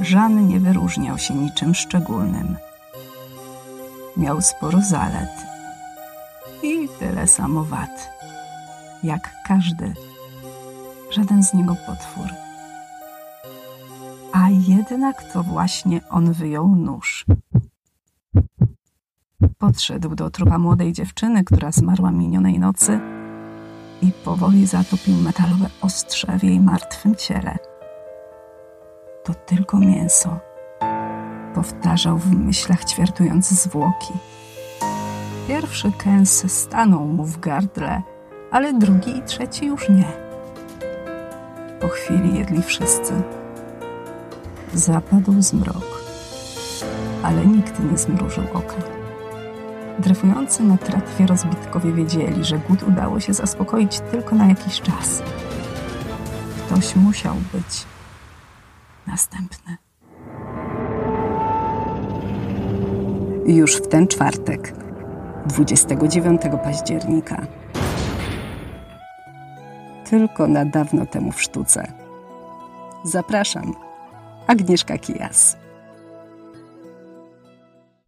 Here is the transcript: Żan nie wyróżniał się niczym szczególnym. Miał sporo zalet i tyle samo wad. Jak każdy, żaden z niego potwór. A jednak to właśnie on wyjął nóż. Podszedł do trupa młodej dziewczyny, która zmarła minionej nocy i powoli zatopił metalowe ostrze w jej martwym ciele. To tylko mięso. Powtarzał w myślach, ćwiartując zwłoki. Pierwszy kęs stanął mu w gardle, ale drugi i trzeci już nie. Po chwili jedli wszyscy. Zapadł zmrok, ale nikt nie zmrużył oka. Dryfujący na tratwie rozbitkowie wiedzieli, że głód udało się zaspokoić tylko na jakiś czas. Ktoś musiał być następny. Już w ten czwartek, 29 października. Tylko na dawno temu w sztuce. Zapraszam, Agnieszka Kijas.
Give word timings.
Żan 0.00 0.48
nie 0.48 0.60
wyróżniał 0.60 1.18
się 1.18 1.34
niczym 1.34 1.74
szczególnym. 1.74 2.56
Miał 4.16 4.40
sporo 4.40 4.80
zalet 4.82 5.46
i 6.62 6.88
tyle 6.98 7.26
samo 7.26 7.64
wad. 7.64 8.10
Jak 9.02 9.34
każdy, 9.46 9.94
żaden 11.10 11.42
z 11.42 11.54
niego 11.54 11.76
potwór. 11.86 12.26
A 14.32 14.48
jednak 14.50 15.32
to 15.32 15.42
właśnie 15.42 16.00
on 16.10 16.32
wyjął 16.32 16.68
nóż. 16.68 17.26
Podszedł 19.58 20.14
do 20.14 20.30
trupa 20.30 20.58
młodej 20.58 20.92
dziewczyny, 20.92 21.44
która 21.44 21.72
zmarła 21.72 22.10
minionej 22.10 22.58
nocy 22.58 23.00
i 24.02 24.12
powoli 24.24 24.66
zatopił 24.66 25.16
metalowe 25.16 25.70
ostrze 25.80 26.38
w 26.38 26.44
jej 26.44 26.60
martwym 26.60 27.14
ciele. 27.16 27.67
To 29.28 29.34
tylko 29.34 29.78
mięso. 29.78 30.38
Powtarzał 31.54 32.18
w 32.18 32.30
myślach, 32.30 32.84
ćwiartując 32.84 33.48
zwłoki. 33.48 34.12
Pierwszy 35.48 35.92
kęs 35.92 36.52
stanął 36.52 37.06
mu 37.06 37.24
w 37.24 37.40
gardle, 37.40 38.02
ale 38.50 38.72
drugi 38.72 39.18
i 39.18 39.22
trzeci 39.22 39.66
już 39.66 39.88
nie. 39.88 40.12
Po 41.80 41.88
chwili 41.88 42.38
jedli 42.38 42.62
wszyscy. 42.62 43.22
Zapadł 44.74 45.42
zmrok, 45.42 46.02
ale 47.22 47.46
nikt 47.46 47.80
nie 47.90 47.98
zmrużył 47.98 48.44
oka. 48.54 48.76
Dryfujący 49.98 50.62
na 50.62 50.76
tratwie 50.76 51.26
rozbitkowie 51.26 51.92
wiedzieli, 51.92 52.44
że 52.44 52.58
głód 52.58 52.82
udało 52.82 53.20
się 53.20 53.34
zaspokoić 53.34 54.00
tylko 54.00 54.36
na 54.36 54.46
jakiś 54.46 54.80
czas. 54.80 55.22
Ktoś 56.66 56.96
musiał 56.96 57.34
być 57.34 57.86
następny. 59.08 59.76
Już 63.46 63.76
w 63.76 63.88
ten 63.88 64.08
czwartek, 64.08 64.72
29 65.46 66.42
października. 66.64 67.46
Tylko 70.10 70.48
na 70.48 70.64
dawno 70.64 71.06
temu 71.06 71.32
w 71.32 71.42
sztuce. 71.42 71.92
Zapraszam, 73.04 73.74
Agnieszka 74.46 74.98
Kijas. 74.98 75.56